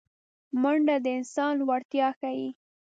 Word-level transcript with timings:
منډه 0.61 0.95
د 1.05 1.07
انسان 1.19 1.51
لوړتیا 1.59 2.07
ښيي 2.19 2.49